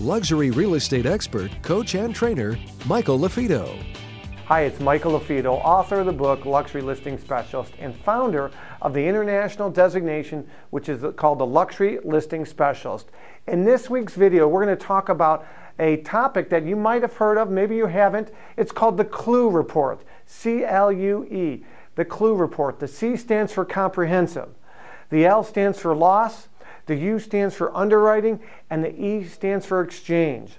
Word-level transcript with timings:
luxury 0.00 0.50
real 0.50 0.74
estate 0.74 1.06
expert, 1.06 1.50
coach, 1.62 1.94
and 1.94 2.14
trainer, 2.14 2.58
Michael 2.86 3.18
LaFido. 3.18 3.80
Hi, 4.46 4.62
it's 4.62 4.80
Michael 4.80 5.18
LaFido, 5.18 5.52
author 5.64 6.00
of 6.00 6.06
the 6.06 6.12
book 6.12 6.44
Luxury 6.44 6.82
Listing 6.82 7.16
Specialist 7.16 7.72
and 7.78 7.94
founder 7.94 8.50
of 8.82 8.92
the 8.92 9.02
international 9.02 9.70
designation, 9.70 10.46
which 10.70 10.88
is 10.88 11.04
called 11.16 11.38
the 11.38 11.46
Luxury 11.46 11.98
Listing 12.04 12.44
Specialist. 12.44 13.10
In 13.46 13.64
this 13.64 13.88
week's 13.88 14.14
video, 14.14 14.48
we're 14.48 14.64
going 14.64 14.76
to 14.76 14.84
talk 14.84 15.08
about 15.08 15.46
a 15.78 15.98
topic 15.98 16.50
that 16.50 16.64
you 16.64 16.76
might 16.76 17.02
have 17.02 17.14
heard 17.14 17.38
of, 17.38 17.50
maybe 17.50 17.74
you 17.74 17.86
haven't. 17.86 18.32
It's 18.56 18.72
called 18.72 18.96
the 18.96 19.04
CLUE 19.04 19.48
Report, 19.48 20.02
C 20.26 20.64
L 20.64 20.92
U 20.92 21.24
E, 21.30 21.64
the 21.94 22.04
CLUE 22.04 22.34
Report. 22.34 22.78
The 22.78 22.88
C 22.88 23.16
stands 23.16 23.52
for 23.52 23.64
comprehensive, 23.64 24.48
the 25.10 25.24
L 25.24 25.42
stands 25.42 25.80
for 25.80 25.94
loss, 25.94 26.48
the 26.86 26.96
U 26.96 27.18
stands 27.18 27.54
for 27.54 27.76
underwriting, 27.76 28.40
and 28.70 28.84
the 28.84 28.94
E 29.00 29.24
stands 29.24 29.66
for 29.66 29.80
exchange. 29.80 30.58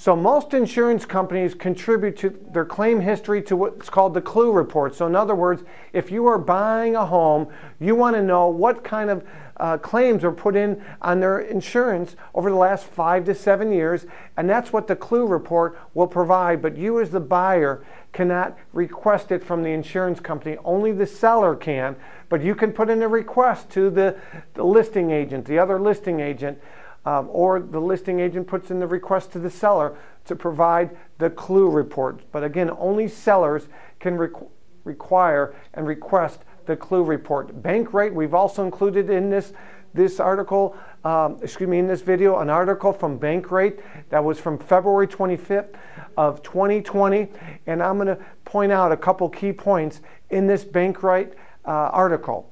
So 0.00 0.14
most 0.14 0.54
insurance 0.54 1.04
companies 1.04 1.54
contribute 1.54 2.16
to 2.18 2.30
their 2.52 2.64
claim 2.64 3.00
history 3.00 3.42
to 3.42 3.56
what's 3.56 3.90
called 3.90 4.14
the 4.14 4.20
CLUE 4.20 4.52
report. 4.52 4.94
So 4.94 5.08
in 5.08 5.16
other 5.16 5.34
words, 5.34 5.64
if 5.92 6.12
you 6.12 6.28
are 6.28 6.38
buying 6.38 6.94
a 6.94 7.04
home, 7.04 7.48
you 7.80 7.96
want 7.96 8.14
to 8.14 8.22
know 8.22 8.46
what 8.46 8.84
kind 8.84 9.10
of 9.10 9.26
uh, 9.56 9.76
claims 9.78 10.22
were 10.22 10.30
put 10.30 10.54
in 10.54 10.80
on 11.02 11.18
their 11.18 11.40
insurance 11.40 12.14
over 12.32 12.48
the 12.48 12.56
last 12.56 12.84
five 12.84 13.24
to 13.24 13.34
seven 13.34 13.72
years, 13.72 14.06
and 14.36 14.48
that's 14.48 14.72
what 14.72 14.86
the 14.86 14.94
CLUE 14.94 15.26
report 15.26 15.76
will 15.94 16.06
provide. 16.06 16.62
But 16.62 16.76
you, 16.76 17.00
as 17.00 17.10
the 17.10 17.18
buyer, 17.18 17.84
cannot 18.12 18.56
request 18.72 19.32
it 19.32 19.42
from 19.42 19.64
the 19.64 19.70
insurance 19.70 20.20
company. 20.20 20.58
Only 20.64 20.92
the 20.92 21.08
seller 21.08 21.56
can, 21.56 21.96
but 22.28 22.40
you 22.40 22.54
can 22.54 22.70
put 22.70 22.88
in 22.88 23.02
a 23.02 23.08
request 23.08 23.68
to 23.70 23.90
the, 23.90 24.16
the 24.54 24.62
listing 24.62 25.10
agent, 25.10 25.44
the 25.44 25.58
other 25.58 25.80
listing 25.80 26.20
agent, 26.20 26.60
um, 27.08 27.28
or 27.32 27.58
the 27.58 27.80
listing 27.80 28.20
agent 28.20 28.46
puts 28.46 28.70
in 28.70 28.80
the 28.80 28.86
request 28.86 29.32
to 29.32 29.38
the 29.38 29.48
seller 29.48 29.96
to 30.26 30.36
provide 30.36 30.94
the 31.16 31.30
CLUE 31.30 31.70
report. 31.70 32.20
But 32.32 32.44
again, 32.44 32.70
only 32.78 33.08
sellers 33.08 33.66
can 33.98 34.18
requ- 34.18 34.48
require 34.84 35.54
and 35.72 35.86
request 35.86 36.40
the 36.66 36.76
CLUE 36.76 37.02
report. 37.02 37.62
Bankrate, 37.62 38.12
we've 38.12 38.34
also 38.34 38.62
included 38.62 39.08
in 39.08 39.30
this 39.30 39.54
this 39.94 40.20
article, 40.20 40.76
um, 41.02 41.38
excuse 41.42 41.68
me, 41.68 41.78
in 41.78 41.86
this 41.86 42.02
video, 42.02 42.40
an 42.40 42.50
article 42.50 42.92
from 42.92 43.18
Bankrate 43.18 43.80
that 44.10 44.22
was 44.22 44.38
from 44.38 44.58
February 44.58 45.08
25th 45.08 45.74
of 46.18 46.42
2020, 46.42 47.26
and 47.66 47.82
I'm 47.82 47.96
going 47.96 48.08
to 48.08 48.18
point 48.44 48.70
out 48.70 48.92
a 48.92 48.98
couple 48.98 49.30
key 49.30 49.50
points 49.50 50.02
in 50.28 50.46
this 50.46 50.62
Bankrate 50.62 51.32
uh, 51.64 51.70
article. 51.70 52.50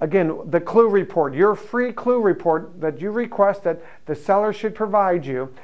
Again, 0.00 0.38
the 0.46 0.60
CLUE 0.60 0.88
report, 0.88 1.34
your 1.34 1.54
free 1.54 1.92
CLUE 1.92 2.20
report 2.20 2.80
that 2.80 3.00
you 3.00 3.10
request 3.10 3.64
that 3.64 3.80
the 4.04 4.14
seller 4.14 4.52
should 4.52 4.74
provide 4.74 5.24
you 5.24 5.54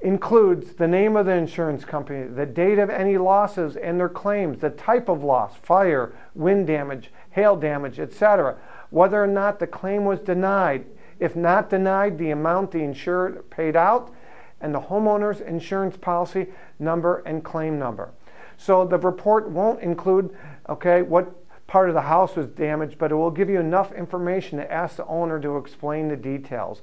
includes 0.00 0.74
the 0.74 0.88
name 0.88 1.16
of 1.16 1.26
the 1.26 1.32
insurance 1.32 1.84
company, 1.84 2.26
the 2.26 2.46
date 2.46 2.78
of 2.78 2.90
any 2.90 3.16
losses 3.16 3.76
and 3.76 3.98
their 3.98 4.08
claims, 4.08 4.60
the 4.60 4.70
type 4.70 5.08
of 5.08 5.22
loss, 5.22 5.56
fire, 5.62 6.14
wind 6.34 6.66
damage, 6.66 7.10
hail 7.30 7.56
damage, 7.56 7.98
etc., 7.98 8.56
whether 8.90 9.22
or 9.22 9.26
not 9.26 9.58
the 9.58 9.66
claim 9.66 10.04
was 10.04 10.20
denied. 10.20 10.84
If 11.18 11.34
not 11.34 11.70
denied, 11.70 12.18
the 12.18 12.30
amount 12.30 12.72
the 12.72 12.82
insured 12.82 13.48
paid 13.50 13.74
out, 13.74 14.12
and 14.60 14.74
the 14.74 14.80
homeowner's 14.80 15.40
insurance 15.40 15.96
policy 15.96 16.48
number 16.78 17.18
and 17.20 17.44
claim 17.44 17.78
number. 17.78 18.10
So 18.56 18.86
the 18.86 18.98
report 18.98 19.48
won't 19.48 19.80
include, 19.80 20.36
okay, 20.68 21.02
what 21.02 21.32
part 21.66 21.88
of 21.88 21.94
the 21.94 22.02
house 22.02 22.36
was 22.36 22.46
damaged, 22.46 22.98
but 22.98 23.10
it 23.10 23.14
will 23.14 23.30
give 23.30 23.48
you 23.48 23.58
enough 23.58 23.92
information 23.92 24.58
to 24.58 24.72
ask 24.72 24.96
the 24.96 25.06
owner 25.06 25.40
to 25.40 25.56
explain 25.56 26.08
the 26.08 26.16
details. 26.16 26.82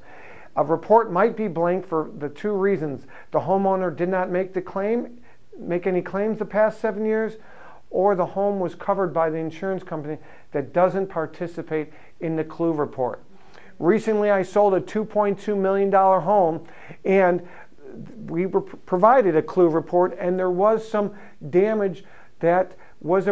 A 0.55 0.63
report 0.63 1.11
might 1.11 1.35
be 1.35 1.47
blank 1.47 1.87
for 1.87 2.11
the 2.17 2.29
two 2.29 2.51
reasons 2.51 3.07
the 3.31 3.39
homeowner 3.39 3.95
did 3.95 4.09
not 4.09 4.29
make 4.29 4.53
the 4.53 4.61
claim, 4.61 5.19
make 5.57 5.87
any 5.87 6.01
claims 6.01 6.39
the 6.39 6.45
past 6.45 6.79
seven 6.79 7.05
years, 7.05 7.37
or 7.89 8.15
the 8.15 8.25
home 8.25 8.59
was 8.59 8.75
covered 8.75 9.13
by 9.13 9.29
the 9.29 9.37
insurance 9.37 9.83
company 9.83 10.17
that 10.51 10.73
doesn't 10.73 11.07
participate 11.07 11.93
in 12.19 12.35
the 12.35 12.43
CLUE 12.43 12.73
report. 12.73 13.23
Recently, 13.79 14.31
I 14.31 14.43
sold 14.43 14.73
a 14.73 14.81
$2.2 14.81 15.57
million 15.57 15.91
home, 15.91 16.65
and 17.05 17.47
we 18.25 18.47
provided 18.47 19.35
a 19.35 19.41
CLUE 19.41 19.69
report, 19.69 20.15
and 20.19 20.37
there 20.37 20.49
was 20.49 20.87
some 20.87 21.13
damage 21.49 22.03
that 22.39 22.73
was 23.01 23.27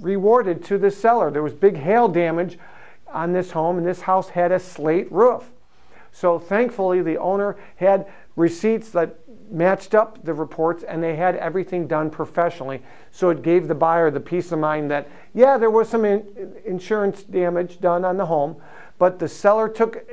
rewarded 0.00 0.64
to 0.64 0.78
the 0.78 0.90
seller. 0.90 1.30
There 1.30 1.42
was 1.42 1.54
big 1.54 1.76
hail 1.76 2.08
damage 2.08 2.58
on 3.08 3.32
this 3.32 3.52
home, 3.52 3.78
and 3.78 3.86
this 3.86 4.02
house 4.02 4.30
had 4.30 4.52
a 4.52 4.58
slate 4.58 5.10
roof. 5.10 5.50
So 6.12 6.38
thankfully, 6.38 7.02
the 7.02 7.18
owner 7.18 7.56
had 7.76 8.06
receipts 8.36 8.90
that 8.90 9.18
matched 9.50 9.94
up 9.94 10.24
the 10.24 10.34
reports 10.34 10.82
and 10.82 11.02
they 11.02 11.16
had 11.16 11.36
everything 11.36 11.86
done 11.86 12.10
professionally. 12.10 12.82
So 13.12 13.30
it 13.30 13.42
gave 13.42 13.68
the 13.68 13.74
buyer 13.74 14.10
the 14.10 14.20
peace 14.20 14.50
of 14.52 14.58
mind 14.58 14.90
that, 14.90 15.08
yeah, 15.34 15.56
there 15.58 15.70
was 15.70 15.88
some 15.88 16.04
in- 16.04 16.54
insurance 16.64 17.22
damage 17.22 17.80
done 17.80 18.04
on 18.04 18.16
the 18.16 18.26
home, 18.26 18.56
but 18.98 19.18
the 19.18 19.28
seller 19.28 19.68
took 19.68 20.04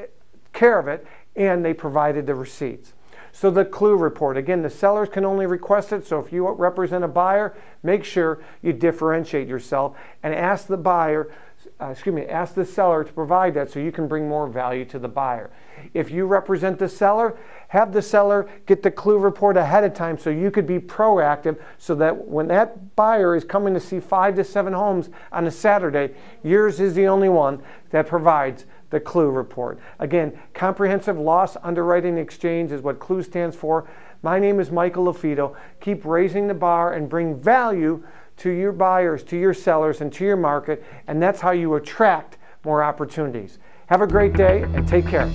care 0.52 0.78
of 0.78 0.88
it 0.88 1.06
and 1.36 1.66
they 1.66 1.74
provided 1.74 2.28
the 2.28 2.36
receipts. 2.36 2.94
So 3.36 3.50
the 3.50 3.66
CLUE 3.66 3.96
report, 3.98 4.38
again, 4.38 4.62
the 4.62 4.70
sellers 4.70 5.10
can 5.10 5.26
only 5.26 5.48
request 5.48 5.92
it. 5.92 6.06
So 6.06 6.20
if 6.20 6.32
you 6.32 6.48
represent 6.50 7.04
a 7.04 7.08
buyer, 7.08 7.56
make 7.82 8.04
sure 8.04 8.44
you 8.62 8.74
differentiate 8.74 9.48
yourself 9.48 9.98
and 10.22 10.36
ask 10.36 10.68
the 10.68 10.78
buyer, 10.78 11.32
uh, 11.81 11.88
excuse 11.88 12.16
me, 12.16 12.25
ask 12.25 12.53
the 12.53 12.66
seller 12.66 13.03
to 13.03 13.13
provide 13.13 13.53
that 13.56 13.72
so 13.72 13.79
you 13.79 13.91
can 13.91 14.07
bring 14.07 14.28
more 14.28 14.47
value 14.47 14.85
to 14.85 15.00
the 15.00 15.07
buyer. 15.07 15.51
If 15.94 16.12
you 16.12 16.25
represent 16.25 16.79
the 16.79 16.88
seller, 16.88 17.38
have 17.69 17.91
the 17.91 18.01
seller 18.01 18.50
get 18.66 18.84
the 18.84 18.91
CLUE 18.91 19.18
report 19.18 19.57
ahead 19.57 19.84
of 19.84 19.94
time 19.94 20.18
so 20.18 20.29
you 20.29 20.51
could 20.51 20.68
be 20.68 20.79
proactive 20.79 21.59
so 21.78 21.96
that 21.96 22.28
when 22.28 22.47
that 22.47 22.96
buyer 22.96 23.35
is 23.35 23.44
coming 23.44 23.74
to 23.74 23.79
see 23.79 24.00
five 24.00 24.35
to 24.35 24.44
seven 24.44 24.74
homes 24.74 25.09
on 25.31 25.47
a 25.47 25.51
Saturday, 25.51 26.13
yours 26.44 26.79
is 26.79 26.94
the 26.94 27.07
only 27.07 27.29
one 27.29 27.62
that 27.90 28.07
provides 28.07 28.66
the 28.90 29.00
CLUE 29.00 29.31
report. 29.31 29.80
Again, 30.00 30.38
Comprehensive 30.53 31.18
Loss 31.18 31.57
Underwriting 31.63 32.18
Exchange 32.18 32.72
is 32.72 32.81
what 32.81 33.00
CLUE 33.00 33.24
stands 33.24 33.56
for. 33.56 33.90
My 34.22 34.40
name 34.40 34.59
is 34.59 34.72
Michael 34.72 35.12
LaFido. 35.12 35.56
Keep 35.81 36.06
raising 36.06 36.47
the 36.47 36.53
bar 36.53 36.94
and 36.94 37.09
bring 37.09 37.41
value 37.41 38.03
to 38.38 38.50
your 38.50 38.72
buyers, 38.72 39.24
to 39.24 39.38
your 39.38 39.54
sellers, 39.54 40.02
and 40.02 40.12
to 40.14 40.26
your 40.26 40.38
market, 40.38 40.84
and 41.08 41.22
that's 41.22 41.42
how 41.42 41.52
you 41.52 41.76
attract 41.76 42.38
more 42.64 42.84
opportunities. 42.84 43.60
Have 43.88 44.02
a 44.02 44.08
great 44.08 44.34
day 44.34 44.64
and 44.64 44.88
take 44.88 45.08
care. 45.08 45.32